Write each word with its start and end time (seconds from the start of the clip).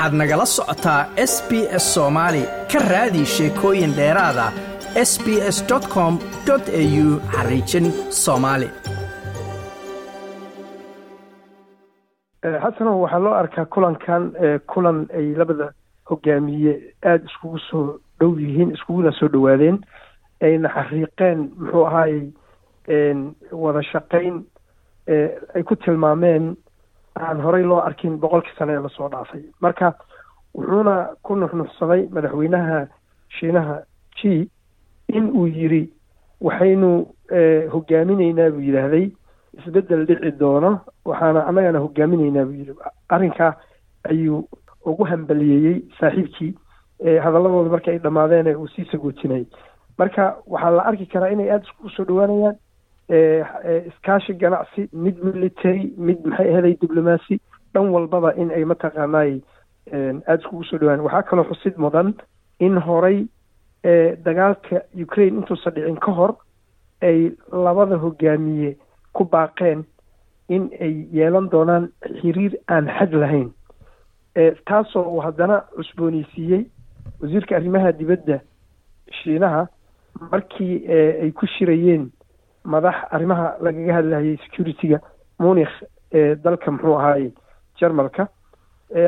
waxaad 0.00 0.14
nagala 0.20 0.46
socotaa 0.46 1.00
s 1.16 1.34
b 1.48 1.50
s 1.82 1.84
soomaali 1.94 2.42
ka 2.72 2.78
raadi 2.92 3.24
sheekooyin 3.34 3.92
dheeraada 3.98 4.46
s 5.10 5.12
b 5.24 5.26
s 5.56 5.58
com 5.94 6.14
au 6.52 7.20
xariijin 7.34 7.86
soomaali 8.24 8.68
xasanow 12.62 12.96
waxaa 13.02 13.18
loo 13.24 13.34
arkaa 13.42 13.64
kulankan 13.74 14.32
kulan 14.72 14.98
ay 15.18 15.26
labada 15.40 15.66
hogaamiye 16.10 16.72
aada 17.04 17.24
iskugu 17.28 17.58
soo 17.58 17.98
dhow 18.20 18.32
yihiin 18.40 18.72
iskuguna 18.76 19.12
soo 19.12 19.28
dhowaadeen 19.28 19.78
ayna 20.40 20.68
xariiqeen 20.76 21.38
muxuu 21.58 21.84
ahaayey 21.86 22.24
wada 23.52 23.82
shaqayn 23.92 24.36
ay 25.54 25.62
ku 25.62 25.76
tilmaameen 25.76 26.56
aan 27.28 27.40
horey 27.40 27.62
loo 27.64 27.78
arkin 27.80 28.18
boqolkii 28.20 28.56
sane 28.58 28.72
ee 28.72 28.82
la 28.82 28.88
soo 28.88 29.08
dhaafay. 29.08 29.42
Marka 29.60 29.94
wuxuuna 30.54 30.94
ku 31.22 31.36
nuxnuxsaday 31.36 32.08
madaxweynaha 32.14 32.86
shiinaha 33.38 33.76
g 34.16 34.48
in 35.08 35.30
uu 35.36 35.46
yiri 35.46 35.82
waxaynu 36.40 36.90
hogaaminaynaa 37.72 38.50
buu 38.50 38.60
yidhaahday. 38.68 39.10
Isbeddel 39.58 40.06
dhici 40.06 40.30
doono 40.40 40.80
waxaana 41.04 41.46
annagana 41.48 41.78
hogaaminaynaa 41.84 42.44
buu 42.44 42.58
yidhi. 42.60 42.74
Arrinkaa 43.08 43.52
ayuu 44.10 44.48
ugu 44.86 45.04
hambaliyeeyey 45.04 45.82
saaxiibkii 46.00 46.54
hadalladooda 47.24 47.70
marka 47.70 47.90
ay 47.90 47.98
dhammaadeen 47.98 48.56
uu 48.56 48.68
sii 48.68 48.84
sagoojinayay. 48.92 49.46
Marka 49.98 50.36
waxaa 50.46 50.70
la 50.70 50.82
arki 50.84 51.06
karaa 51.06 51.28
inay 51.32 51.50
aada 51.50 51.64
iskugu 51.64 51.90
soo 51.90 52.04
dhawaanayaan 52.04 52.56
iskaashi 53.10 54.34
ganacsi 54.34 54.88
mid 54.92 55.16
military 55.24 55.92
mid 55.96 56.18
maxay 56.24 56.48
aheeday 56.52 56.76
diblomaasi 56.80 57.40
dhan 57.74 57.88
walbaba 57.94 58.34
in 58.36 58.50
ay 58.50 58.64
mataqaanaay 58.64 59.40
aada 59.92 60.36
iskugu 60.38 60.64
soo 60.64 60.78
dhawaan. 60.78 61.00
Waxaa 61.00 61.22
kaloo 61.22 61.44
xusid 61.50 61.76
mudan 61.78 62.14
in 62.60 62.76
horay 62.86 63.26
dagaalka 64.24 64.82
ukraine 65.02 65.38
intuusan 65.38 65.74
dhicin 65.74 65.96
ka 66.00 66.12
hor 66.12 66.36
ay 67.02 67.32
labada 67.52 67.96
hogaamiye 67.98 68.76
ku 69.12 69.24
baaqeen 69.24 69.84
in 70.48 70.70
ay 70.80 71.06
yeelan 71.12 71.48
doonaan 71.50 71.88
xiriir 72.20 72.54
aan 72.68 72.86
xad 72.98 73.12
lahayn. 73.14 73.50
Taasoo 74.66 75.02
uu 75.02 75.20
haddana 75.20 75.60
cusbooneysiiyey 75.76 76.64
wasiirka 77.20 77.56
arrimaha 77.56 77.92
dibadda 77.92 78.40
shiinaha 79.22 79.66
markii 80.30 80.86
ay 81.22 81.30
ku 81.32 81.46
shirayeen 81.46 82.10
madax 82.64 82.96
arrimaha 83.14 83.46
lagaga 83.64 83.92
hadlayay 83.98 84.36
security-ga 84.44 84.98
munikh 85.38 85.74
ee 86.12 86.34
dalka 86.44 86.70
muxuu 86.70 86.94
ahaaye 86.98 87.30
jarmalka 87.80 88.28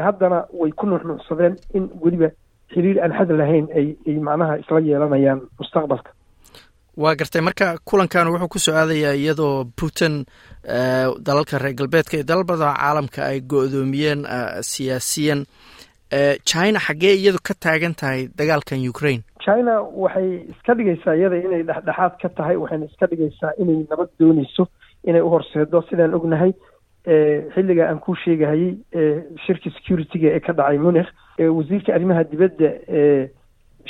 haddana 0.07 0.39
way 0.61 0.71
ku 0.73 0.87
nuxnuxsadeen 0.87 1.55
in 1.75 1.85
weliba 2.03 2.29
xiriir 2.73 2.99
aan 3.05 3.13
xad 3.19 3.31
lahayn 3.41 3.67
ay 3.79 3.87
ay 4.09 4.17
macnaha 4.29 4.57
isla 4.63 4.81
yeelanayaan 4.81 5.41
mustaqbalka. 5.59 6.11
Waa 6.97 7.15
gartay 7.21 7.41
marka 7.43 7.67
kulankan 7.89 8.29
wuxuu 8.33 8.49
ku 8.53 8.59
soo 8.59 8.75
aadayaa 8.77 9.13
iyadoo 9.23 9.65
putin 9.81 10.25
dalalka 11.27 11.59
reer 11.59 11.75
galbeedka 11.75 12.17
iyo 12.17 12.25
dalal 12.31 12.45
badan 12.45 12.75
caalamka 12.77 13.21
ay 13.31 13.41
go-doomiyeen 13.41 14.21
siyaasiyan 14.71 15.41
china 16.51 16.79
xaggee 16.87 17.15
iyadu 17.17 17.39
ka 17.43 17.55
taagan 17.65 17.95
tahay 18.01 18.29
dagaalkan 18.39 18.89
ukraine 18.89 19.23
china 19.45 19.75
waxay 19.83 20.29
iska 20.53 20.75
dhigaysaa 20.75 21.15
iyada 21.17 21.37
inay 21.37 21.63
dhexdhexaad 21.69 22.15
ka 22.23 22.29
tahay 22.29 22.57
waxayna 22.57 22.87
iska 22.91 23.07
dhigaysaa 23.07 23.53
inay 23.63 23.87
nabad 23.91 24.09
dooneyso 24.21 24.67
inay 25.05 25.21
uhorseedo 25.29 25.83
sidaan 25.91 26.15
ognahay 26.15 26.53
xilliga 27.55 27.89
aan 27.89 27.99
kuu 28.05 28.15
sheegahayey 28.25 28.77
shirka 29.47 29.71
security-ga 29.79 30.29
ee 30.37 30.41
ka 30.41 30.53
dhacay 30.53 30.79
munikh 30.79 31.11
wasiirka 31.57 31.95
arrimaha 31.95 32.25
dibadda 32.25 32.69
ee 32.89 33.31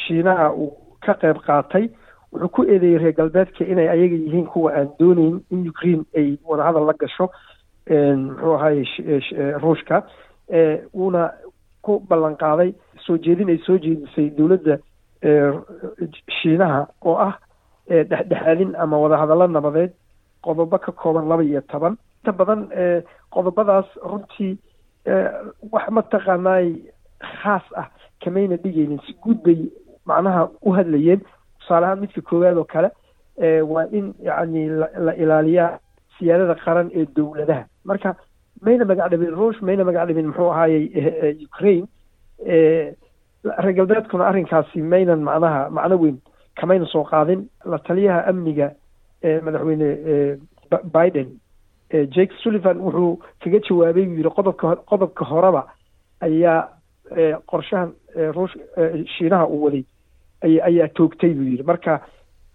shiinaha 0.07 0.47
uu 0.55 0.71
ka 1.05 1.15
qayb 1.23 1.39
qaatay 1.47 1.89
wuxuu 2.33 2.49
ku 2.49 2.63
eedeeyey 2.65 2.99
reer 3.03 3.13
galbeedka 3.19 3.65
inay 3.65 3.89
ayaga 3.95 4.17
yihiin 4.25 4.47
kuwa 4.47 4.73
aan 4.79 4.89
dooneyn 5.01 5.41
in 5.51 5.69
ukraine 5.69 6.05
ay 6.17 6.29
wadahadal 6.49 6.87
la 6.87 6.95
gasho 7.03 7.27
muxuu 7.91 8.55
ahaye 8.55 8.85
ruushka 9.63 10.03
wuuna 10.95 11.31
ku 11.83 12.01
ballan 12.09 12.37
qaaday 12.43 12.73
soo 13.07 13.19
jeedin 13.19 13.49
ay 13.53 13.59
soo 13.67 13.77
jeedisay 13.79 14.31
dowladda 14.39 14.79
shiinaha 15.23 16.87
oo 17.05 17.17
ah 17.29 17.35
dhexdhexaadin 17.89 18.75
ama 18.83 18.99
wadahadallo 18.99 19.47
nabadeed 19.47 19.93
qodobo 20.45 20.79
ka 20.79 20.93
kooban 20.93 21.29
laba 21.29 21.43
iyo 21.45 21.61
toban. 21.71 21.97
Inta 22.23 22.33
badan 22.33 22.61
qodobadaas 23.35 23.87
runtii 24.11 24.59
wax 25.73 25.87
mataqaanaay 25.91 26.69
khaas 27.43 27.63
ah 27.77 27.89
kamayna 28.25 28.57
dhigaynin. 28.57 29.01
Si 29.07 29.13
guud 29.23 29.43
bay 29.45 29.71
macnaha 30.07 30.49
u 30.63 30.71
hadlayeen. 30.73 31.21
Tusaaleahaan 31.61 32.01
midka 32.01 32.21
koowaad 32.21 32.57
oo 32.59 32.65
kale 32.65 32.91
waa 33.73 33.87
in 33.93 34.15
yacni 34.23 34.69
la 35.07 35.13
ilaaliyaa 35.23 35.79
siyaadada 36.19 36.55
qaran 36.65 36.91
ee 36.95 37.07
dowladaha. 37.17 37.65
Marka 37.85 38.17
mayna 38.61 38.85
magac 38.85 39.11
dhabin 39.11 39.35
ruush 39.39 39.61
mayna 39.63 39.85
magac 39.85 40.07
dhabin 40.09 40.27
muxuu 40.27 40.51
ahaayey 40.51 41.45
ukraine 41.47 41.87
reer 43.45 43.73
galbeedkuna 43.75 44.25
arrinkaasi 44.29 44.83
maynan 44.83 45.23
macnaha 45.23 45.71
macno 45.71 45.97
weyn 45.99 46.19
kamayna 46.57 46.87
soo 46.87 47.05
qaadin. 47.05 47.49
La 47.65 47.79
taliyaha 47.79 48.27
amniga 48.31 48.71
madaxweyne 49.23 49.89
biden 50.95 51.29
jake 52.15 52.33
sullivan 52.43 52.79
wuxuu 52.81 53.19
kaga 53.43 53.59
jawaabay 53.69 54.07
buu 54.07 54.17
yidhi 54.17 54.31
qodobka 54.37 54.77
qodobka 54.91 55.25
horeba 55.25 55.67
ayaa 56.21 56.69
qorshahan 57.51 57.93
ruush 58.35 58.57
shiinaha 59.17 59.47
uu 59.47 59.63
waday 59.65 59.85
ayaa 60.43 60.89
toogtay 60.95 61.35
buu 61.35 61.45
yidhi. 61.51 61.63
Marka 61.63 62.01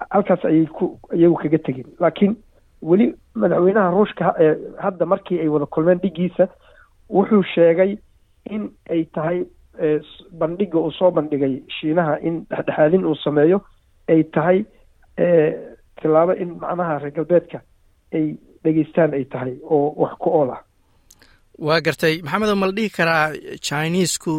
halkaas 0.09 0.45
ayay 0.45 0.65
ku 0.65 0.99
iyagu 1.13 1.35
kaga 1.35 1.57
tegin. 1.59 1.85
Laakiin 1.99 2.35
weli 2.81 3.13
madaxweynaha 3.35 3.91
ruushka 3.91 4.33
hadda 4.79 5.05
markii 5.05 5.39
ay 5.39 5.47
wada 5.47 5.65
kulmeen 5.65 5.99
dhigiisa 5.99 6.47
wuxuu 7.09 7.43
sheegay 7.43 7.97
in 8.49 8.69
ay 8.89 9.05
tahay 9.13 9.45
bandhiga 10.39 10.77
uu 10.79 10.91
soo 10.99 11.11
bandhigay 11.17 11.53
shiinaha 11.79 12.13
in 12.27 12.35
dhexdhexaadin 12.49 13.05
uu 13.09 13.15
sameeyo 13.23 13.57
ay 14.11 14.21
tahay 14.35 14.59
tilaabo 16.01 16.33
in 16.43 16.49
macnaha 16.61 16.95
reer 17.01 17.13
galbeedka 17.17 17.59
ay 18.17 18.25
dhegeystaan 18.63 19.11
ay 19.17 19.25
tahay 19.33 19.53
oo 19.75 19.93
wax 20.01 20.13
ku 20.23 20.29
ool 20.39 20.51
ah. 20.57 20.61
Waa 21.67 21.81
gartay 21.85 22.21
maxamedo 22.25 22.55
ma 22.61 22.67
dhihi 22.77 22.89
karaa 22.97 23.25
chinesku 23.67 24.33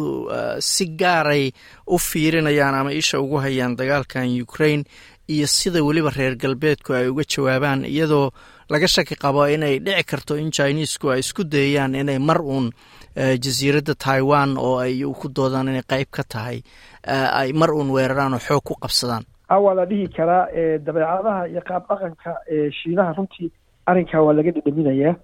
si 0.71 0.85
gaaray 1.01 1.51
u 1.87 1.97
fiirinayaan 2.09 2.75
ama 2.79 2.91
isha 3.01 3.19
ugu 3.19 3.37
hayaan 3.43 3.75
dagaalkan 3.79 4.27
ukraine 4.45 4.83
iyo 5.33 5.47
sida 5.47 5.83
weliba 5.87 6.11
reer 6.17 6.35
galbeedku 6.43 6.93
ay 6.95 7.07
uga 7.11 7.23
jawaabaan 7.33 7.83
iyadoo 7.85 8.31
laga 8.69 8.87
shaki 8.87 9.15
qabo 9.15 9.45
inay 9.49 9.79
dhici 9.79 10.03
karto 10.09 10.35
in 10.37 10.51
chinesku 10.51 11.09
ay 11.13 11.19
isku 11.23 11.43
dayayaan 11.43 11.95
inay 11.95 12.19
mar 12.19 12.41
uun 12.41 12.69
jasiiradda 13.15 13.95
taiwan 13.95 14.57
oo 14.57 14.77
ay 14.79 15.01
ku 15.21 15.27
doodaan 15.29 15.67
inay 15.71 15.81
qeyb 15.91 16.09
ka 16.11 16.23
tahay 16.23 16.61
ay 17.41 17.53
mar 17.53 17.71
uun 17.73 17.89
weeraraan 17.91 18.33
oo 18.33 18.39
xoog 18.47 18.63
ku 18.63 18.73
qabsadaan. 18.81 19.23
Waa 19.49 19.73
la 19.73 19.85
dhihi 19.85 20.07
karaa 20.13 20.45
dabeecadaha 20.85 21.47
iyo 21.49 21.61
qaab 21.65 21.83
dhaqanka 21.89 22.31
shiinaha 22.81 23.13
runtii 23.17 23.49
arrinkaa 23.89 24.21
waa 24.21 24.33
laga 24.37 24.51
dhedhaminayaa 24.51 25.15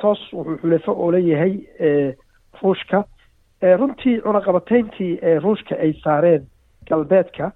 toos 0.00 0.20
wuxuu 0.32 0.58
xulafo 0.60 0.92
oo 0.92 1.10
leeyahay 1.12 1.54
ruushka. 2.62 3.04
Runtii 3.80 4.20
cunaqabateyntii 4.20 5.12
ruushka 5.44 5.74
ay 5.80 5.92
saareen 6.04 6.44
galbeedka 6.88 7.52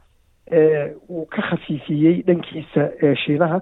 wuu 1.08 1.26
ka 1.28 1.42
khafiifiyey 1.50 2.22
dhankiisa 2.26 2.82
shiinaha 3.24 3.60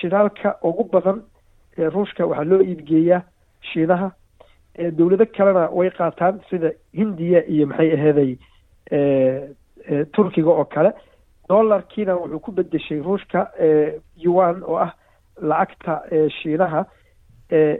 shidaalka 0.00 0.56
ugu 0.62 0.84
badan 0.92 1.22
ruushka 1.94 2.26
waxaa 2.26 2.44
loo 2.50 2.60
iibgeeyaa 2.62 3.22
shiinaha 3.72 4.10
dowlado 4.98 5.26
kalena 5.36 5.68
way 5.78 5.90
qaataan 5.90 6.40
sida 6.50 6.70
hindiya 6.94 7.40
iyo 7.46 7.66
maxay 7.66 7.90
aheeday 7.96 8.30
turkiga 10.14 10.50
oo 10.50 10.64
kale. 10.64 10.92
Dollarkiina 11.48 12.14
wuxuu 12.16 12.40
ku 12.40 12.52
bedeshay 12.52 13.00
ruushka 13.02 13.50
yuan 14.16 14.62
oo 14.62 14.76
ah 14.76 14.92
lacagta 15.42 16.02
shiinaha 16.42 16.84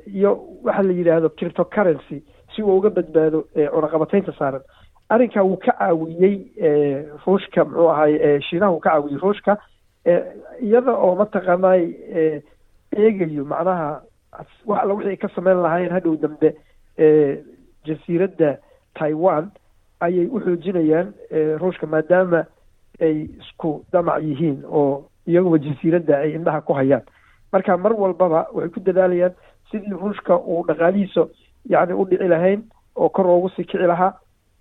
iyo 0.07 0.31
waxa 0.65 0.83
la 0.83 0.93
yidhaahdo 0.93 1.29
cryptocurrency 1.39 2.23
si 2.55 2.63
uu 2.63 2.77
uga 2.79 2.91
badbaado 2.91 3.45
cunaqabateynta 3.75 4.33
saaran. 4.39 4.63
Arrinkaa 5.11 5.43
wuu 5.43 5.57
ka 5.57 5.73
caawiyey 5.79 6.37
ruushka 7.27 7.65
muxuu 7.65 7.89
ahaay 7.91 8.41
shiinaha 8.49 8.71
wuu 8.73 8.81
ka 8.81 8.91
caawiyey 8.91 9.19
ruushka 9.23 9.59
iyada 10.07 10.93
oo 10.97 11.15
mataqaanaay 11.17 11.83
eegayo 12.97 13.45
macnaha 13.45 14.03
wax 14.67 14.81
alla 14.83 14.95
wixii 14.95 15.17
ka 15.17 15.29
sameyn 15.35 15.63
lahaayeen 15.63 15.93
hadhow 15.93 16.17
dambe 16.17 16.55
jasiiradda 17.87 18.57
taiwan 18.95 19.51
ayay 20.01 20.27
u 20.27 20.41
xoojinayaan 20.41 21.13
ruushka 21.61 21.87
maadaama 21.87 22.45
ay 23.01 23.29
isku 23.41 23.85
damac 23.93 24.23
yihiin 24.23 24.65
oo 24.69 25.05
iyaguba 25.27 25.59
jasiiradda 25.59 26.19
ay 26.19 26.33
indhaha 26.35 26.61
ku 26.61 26.73
hayaan. 26.73 27.03
Marka 27.53 27.77
mar 27.77 27.93
walbaba 27.93 28.47
waxay 28.53 28.71
ku 28.71 28.81
dadaalayaan 28.81 29.35
sidii 29.71 29.93
ruushka 30.03 30.37
uu 30.39 30.65
dhaqaalihiisa 30.67 31.27
yacni 31.69 31.95
u 31.95 32.05
dhici 32.05 32.29
lahayn 32.29 32.63
oo 32.97 33.09
kor 33.09 33.27
oogu 33.27 33.49
sii 33.49 33.65
kici 33.65 33.87
lahaa 33.87 34.13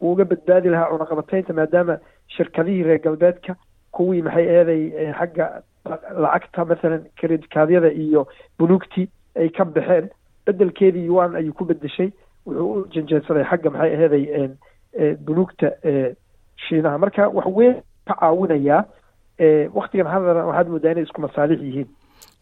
uga 0.02 0.26
badbaadi 0.26 0.70
lahaa 0.70 0.90
cunaqabataynta 0.92 1.54
maadaama 1.54 1.98
shirkadihii 2.28 2.84
reer 2.84 3.00
galbeedka 3.02 3.56
kuwii 3.92 4.22
maxay 4.22 4.48
eeday 4.58 5.14
xagga 5.20 5.62
lacagta 6.24 6.66
mathalan 6.66 7.04
kredikaadyada 7.20 7.92
iyo 7.92 8.28
bunuugtii 8.60 9.08
ay 9.36 9.50
ka 9.50 9.66
baxeen. 9.66 10.10
Bedelkeedii 10.46 11.06
yuan 11.06 11.36
ayuu 11.36 11.54
ku 11.54 11.66
bedeshay 11.66 12.12
wuxuu 12.46 12.74
u 12.74 12.88
janjeedsaday 12.94 13.44
xagga 13.50 13.70
maxay 13.70 13.94
aheeday 13.96 14.50
bunuugta 15.26 15.72
shiinaha. 16.68 16.98
Marka 16.98 17.30
wax 17.30 17.46
weyn 17.56 17.76
ka 18.08 18.14
caawinayaa 18.20 18.84
waktigan 19.74 20.08
hadana 20.08 20.46
waxaad 20.50 20.68
moodaa 20.70 20.92
inay 20.92 21.04
isku 21.04 21.22
masaalix 21.22 21.62
yihiin 21.62 21.88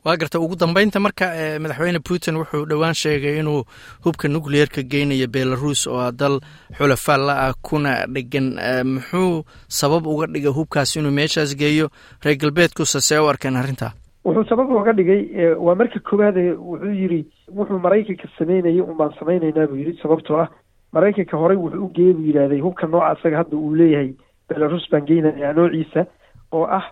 waa 0.05 0.15
garta 0.17 0.39
ugu 0.39 0.55
dambeynta 0.55 0.99
marka 0.99 1.25
madaxweyne 1.59 1.99
putin 1.99 2.35
wuxuu 2.37 2.65
dhowaan 2.69 2.93
sheegay 2.93 3.39
inuu 3.39 3.63
hubka 4.05 4.27
nucleerka 4.27 4.81
geynayo 4.83 5.27
belarus 5.27 5.87
oo 5.87 5.99
ah 5.99 6.11
dal 6.11 6.39
xulafaa 6.77 7.17
la 7.17 7.33
ah 7.47 7.53
kuna 7.61 8.05
dhegan 8.07 8.47
muxuu 8.93 9.43
sabab 9.67 10.07
uga 10.07 10.27
dhigay 10.27 10.51
hubkaas 10.51 10.95
inuu 10.95 11.11
meeshaas 11.11 11.55
geeyo? 11.57 11.89
Reer 12.23 12.37
galbeedkusa 12.37 13.01
see 13.01 13.17
u 13.19 13.27
arkeen 13.27 13.55
arrintaa. 13.55 13.91
Wuxuu 14.25 14.45
sabab 14.49 14.69
uga 14.71 14.93
dhigay 14.93 15.53
waa 15.65 15.75
marka 15.75 15.99
koowaad 15.99 16.37
wuxuu 16.69 16.93
yidhi 17.01 17.25
wuxuu 17.57 17.79
maraykanka 17.79 18.27
sameynayay 18.37 18.81
un 18.81 18.95
baan 18.97 19.11
samaynaynaa 19.19 19.67
buu 19.67 19.75
yidhi 19.81 19.99
sababtoo 20.01 20.37
ah 20.39 20.47
maraykanka 20.93 21.37
horey 21.37 21.57
wuxuu 21.57 21.83
u 21.85 21.89
geeyey 21.95 22.13
buu 22.13 22.27
yidhahday 22.29 22.59
hubka 22.61 22.87
nooca 22.87 23.17
isaga 23.19 23.37
hadda 23.37 23.57
uu 23.57 23.75
leeyahay 23.75 24.13
belarus 24.49 24.87
baan 24.91 25.05
geynayaa 25.05 25.53
noociisa 25.53 26.05
oo 26.51 26.63
ah 26.79 26.85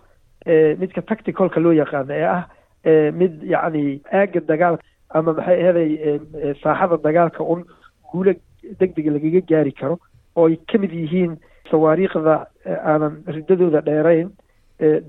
midka 0.79 1.01
tacticalka 1.01 1.59
loo 1.59 1.73
yaqaano 1.73 2.13
ee 2.13 2.25
ah 2.27 2.43
mid 3.19 3.43
yacni 3.53 4.01
aagga 4.13 4.39
dagaalka 4.51 4.83
ama 5.09 5.33
maxay 5.33 5.57
aheeday 5.63 6.19
saaxada 6.63 6.97
dagaalka 7.07 7.43
un 7.43 7.63
guulo 8.11 8.33
degdega 8.79 9.11
lagaga 9.15 9.41
gaari 9.51 9.71
karo 9.73 9.99
oo 10.35 10.47
ay 10.49 10.57
ka 10.71 10.77
mid 10.77 10.91
yihiin 10.93 11.37
sawaariikhda 11.71 12.35
aanan 12.91 13.23
riddadooda 13.35 13.81
dheerayn 13.81 14.29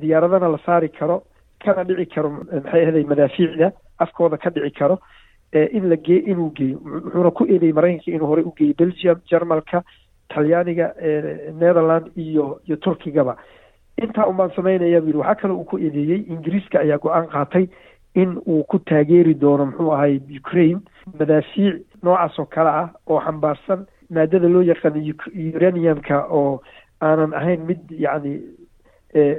diyaaradana 0.00 0.48
la 0.54 0.58
saari 0.66 0.88
karo 0.98 1.22
kana 1.64 1.84
dhici 1.84 2.06
karo 2.14 2.28
maxay 2.30 2.82
aheeday 2.82 3.04
madaafiicda 3.04 3.72
afkooda 3.98 4.36
ka 4.38 4.50
dhici 4.50 4.70
karo 4.78 4.98
in 5.52 5.88
la 5.88 5.96
gee 5.96 6.18
inuu 6.32 6.50
geeyo. 6.56 6.78
Wuxuuna 6.84 7.30
ku 7.30 7.44
eedeeyey 7.46 7.72
maraykanka 7.72 8.10
inuu 8.12 8.26
horey 8.30 8.44
u 8.44 8.52
geeyo 8.58 8.74
belgium 8.78 9.18
jarmalka 9.30 9.82
talyaaniga 10.28 10.92
netherland 11.60 12.10
iyo 12.16 12.60
iyo 12.66 12.76
turkigaba 12.76 13.36
intaa 14.02 14.26
un 14.28 14.36
baan 14.36 14.50
samaynaya 14.56 15.00
bu 15.00 15.06
yidhi 15.08 15.18
waxaa 15.18 15.40
kaloo 15.40 15.56
uu 15.60 15.64
ku 15.64 15.78
eedeeyey 15.78 16.24
ingiriiska 16.28 16.78
ayaa 16.80 16.98
go'aan 16.98 17.28
qaatay 17.32 17.66
in 18.14 18.36
uu 18.46 18.64
ku 18.64 18.78
taageeri 18.78 19.34
doono 19.34 19.66
muxuu 19.66 19.92
ahay 19.92 20.20
ukraine. 20.40 20.80
Madaafiic 21.18 21.82
noocaas 22.02 22.38
oo 22.38 22.46
kale 22.46 22.68
ah 22.70 22.88
oo 23.06 23.20
xambaarsan 23.20 23.86
maadada 24.10 24.48
loo 24.48 24.62
yaqaano 24.62 25.00
uraniumka 25.56 26.26
oo 26.30 26.60
aanan 27.00 27.34
ahayn 27.34 27.64
mid 27.66 27.80
yacni 27.90 28.40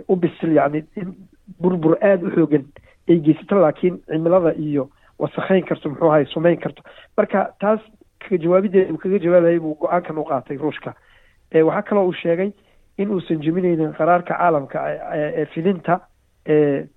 u 0.08 0.16
bisil 0.16 0.54
yacni 0.58 0.84
in 0.96 1.14
burbur 1.62 1.98
aada 2.02 2.26
u 2.28 2.32
xoogan 2.36 2.66
ay 3.10 3.20
geysato 3.26 3.56
laakiin 3.62 3.98
cimilada 4.08 4.54
iyo 4.58 4.90
wasakhayn 5.20 5.66
karto 5.66 5.90
muxuu 5.90 6.10
ahay 6.10 6.26
sumayn 6.26 6.58
karto. 6.60 6.82
Marka 7.18 7.50
taas 7.60 7.80
kaga 8.20 8.38
jawaabideeda 8.44 8.98
kaga 8.98 9.20
jawaabayay 9.20 9.60
buu 9.60 9.76
go'aankan 9.82 10.18
u 10.18 10.24
qaatay 10.30 10.58
ruushka. 10.58 10.94
Waxaa 11.54 11.82
kaloo 11.82 12.06
uu 12.10 12.14
sheegay 12.14 12.52
in 12.98 13.10
uusan 13.12 13.40
qaraarka 13.98 14.34
caalamka 14.38 14.80
ee 15.16 15.46
filinta 15.54 16.00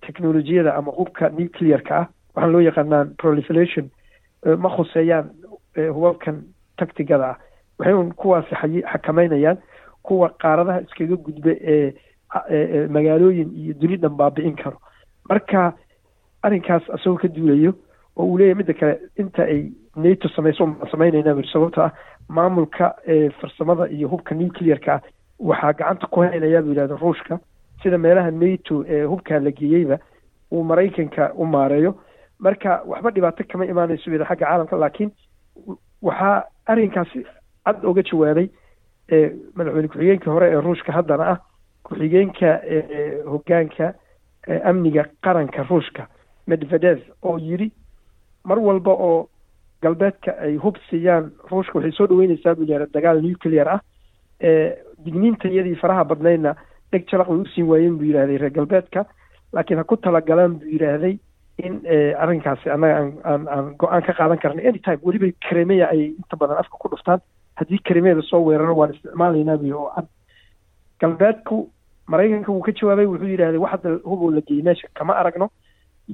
technolojiyada 0.06 0.74
ama 0.74 0.92
hubka 0.92 1.28
nuclearka 1.30 1.96
ah. 1.96 2.06
Waxaan 2.34 2.52
loo 2.52 2.60
yaqaanaan 2.60 3.14
proliferation. 3.18 3.90
Ma 4.58 4.68
khuseeyaan 4.76 5.30
hubabkan 5.94 6.42
tactigada 6.78 7.24
ah. 7.30 7.36
Waxay 7.78 7.94
un 7.94 8.12
kuwaasi 8.12 8.54
xakameynayaan 8.92 9.58
kuwa 10.02 10.28
qaaradaha 10.42 10.80
iskaga 10.80 11.16
gudba 11.16 11.50
ee 11.50 11.92
magaalooyin 12.88 13.50
iyo 13.56 13.74
duni 13.80 13.96
dhan 13.98 14.16
baabi'in 14.16 14.56
karo. 14.56 14.78
Marka 15.28 15.72
arrinkaas 16.42 16.82
isagoo 16.94 17.18
ka 17.18 17.28
duulayo 17.28 17.74
oo 18.16 18.24
uu 18.26 18.38
leeyahay 18.38 18.54
midda 18.54 18.74
kale 18.74 18.98
inta 19.18 19.42
ay 19.44 19.72
nato 19.96 20.28
samayso 20.28 20.66
baan 20.66 20.90
samaynayna 20.90 21.34
bui 21.34 21.46
sababto 21.52 21.82
ah 21.82 21.92
maamulka 22.28 22.94
farsamada 23.40 23.88
iyo 23.90 24.08
hubka 24.08 24.34
nuclearka 24.34 24.94
ah 24.94 25.00
waxaa 25.40 25.72
gacanta 25.72 26.06
ku 26.06 26.20
haynayaa 26.20 26.62
buu 26.62 26.70
yidhahda 26.74 26.96
ruushka 26.96 27.38
sida 27.82 27.98
meelaha 27.98 28.30
nato 28.30 28.84
ee 28.88 29.04
hubkaa 29.04 29.38
la 29.40 29.50
geeyeyba 29.50 29.98
uu 30.52 30.64
maraykanka 30.64 31.32
u 31.34 31.44
maareeyo. 31.46 31.94
Marka 32.38 32.82
waxba 32.86 33.10
dhibaato 33.10 33.44
kama 33.48 33.64
imaanayso 33.66 34.10
weda 34.10 34.24
xagga 34.24 34.46
caalamka 34.46 34.76
laakiin 34.76 35.10
waxaa 36.02 36.44
arrinkaasi 36.66 37.24
cad 37.64 37.84
oga 37.84 38.02
jawaabay 38.02 38.48
madaxweyne 39.54 39.88
ku-xigeenka 39.88 40.30
hore 40.30 40.46
ee 40.50 40.60
ruushka 40.60 40.92
haddana 40.92 41.24
ah 41.32 41.38
ku-xigeenka 41.84 42.50
hoggaanka 43.32 43.94
amniga 44.64 45.04
qaranka 45.24 45.62
ruushka 45.70 46.06
medvedev 46.46 46.98
oo 47.22 47.38
yidhi 47.38 47.72
mar 48.44 48.58
walba 48.58 48.92
oo 48.92 49.28
galbeedka 49.82 50.32
ay 50.38 50.56
hub 50.56 50.76
siiyaan 50.90 51.30
ruushka 51.50 51.78
waxay 51.78 51.92
soo 51.92 52.06
dhaweyneysaa 52.06 52.54
buu 52.54 52.62
yidhahda 52.64 52.86
dagaal 52.94 53.22
nuclear 53.22 53.68
ah 53.68 53.80
digniinta 55.04 55.48
iyadii 55.48 55.76
faraha 55.82 56.04
badnaydna 56.04 56.54
dheg 56.92 57.06
jalaq 57.10 57.28
way 57.28 57.38
usiin 57.40 57.66
waayeen 57.68 57.96
buu 57.98 58.04
yidhahday 58.10 58.38
reer 58.38 58.50
galbeedka. 58.50 59.04
Laakiin 59.52 59.78
ha 59.78 59.84
ku 59.84 59.96
talagalaan 59.96 60.58
buu 60.60 60.68
yidhaahday 60.74 61.18
in 61.58 61.80
arrinkaasi 62.18 62.70
annaga 62.70 62.96
aan 62.98 63.12
aan 63.24 63.48
aan 63.48 63.74
go'aan 63.78 64.02
ka 64.02 64.12
qaadan 64.18 64.38
karna 64.38 64.62
anytime 64.68 64.98
weliba 65.02 65.26
karemeya 65.48 65.88
ay 65.90 66.14
inta 66.20 66.36
badan 66.36 66.58
afka 66.58 66.76
ku 66.78 66.88
dhuftaan. 66.88 67.20
Haddii 67.56 67.78
karemeeda 67.84 68.22
soo 68.22 68.40
weeraro 68.46 68.74
waan 68.76 68.94
isticmaalaynaa 68.94 69.56
buy 69.58 69.72
oo 69.72 69.90
cad. 69.96 70.06
Galbeedku 71.00 71.70
maraykanka 72.08 72.52
wuu 72.52 72.62
ka 72.62 72.72
jawaabay 72.72 73.06
wuxuu 73.06 73.28
yidhahday 73.28 73.58
wax 73.60 73.70
hadda 73.72 73.90
huboo 74.04 74.30
la 74.30 74.40
geeyey 74.40 74.62
meesha 74.62 74.88
kama 74.94 75.14
aragno. 75.16 75.50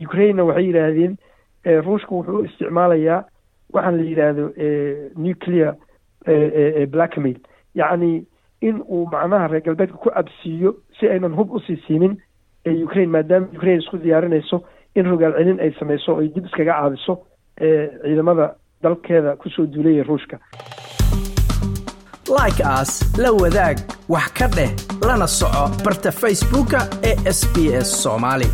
Ukrainena 0.07 0.45
waxay 0.45 0.67
yidhaahdeen 0.67 1.17
ruushku 1.87 2.15
wuxuu 2.19 2.39
u 2.41 2.45
isticmaalayaa 2.45 3.25
waxaan 3.73 3.97
la 3.99 4.03
yidhaahdo 4.11 4.45
nuclear 5.17 5.75
blackmail. 6.91 7.39
Yacni 7.75 8.27
in 8.61 8.83
uu 8.89 9.07
macnaha 9.13 9.47
reer 9.49 9.63
galbeedka 9.63 9.97
ku 9.97 10.11
absiiyo 10.15 10.75
si 11.01 11.09
aynan 11.09 11.35
hub 11.39 11.51
u 11.51 11.61
sii 11.67 11.77
siinin 11.87 12.17
ukraine 12.85 13.13
maadaama 13.13 13.47
ukraine 13.57 13.83
isku 13.83 13.97
diyaarinayso 13.99 14.63
in 14.95 15.05
rogaal 15.11 15.33
celin 15.39 15.61
ay 15.61 15.73
samayso 15.79 16.15
o 16.15 16.21
ay 16.21 16.29
dib 16.35 16.47
iskaga 16.47 16.73
caabiso 16.73 17.15
ciidamada 18.03 18.55
dalkeeda 18.83 19.37
ku 19.37 19.49
soo 19.51 19.67
duulaya 19.67 20.03
ruushka. 20.05 20.37
Like 22.39 22.61
aas 22.65 22.93
la 23.19 23.31
wadaag 23.33 23.77
wax 24.09 24.29
ka 24.39 24.47
dheh 24.57 24.71
lana 25.07 25.27
soco 25.27 25.65
barta 25.85 26.11
facebooka 26.13 26.81
ee 27.09 27.17
sb 27.39 27.57
s 27.87 28.03
soomaali 28.03 28.49